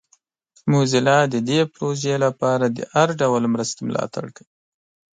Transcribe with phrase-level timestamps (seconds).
[0.71, 4.49] موزیلا د دې پروژې لپاره د هر ډول مرستې ملاتړ کوي.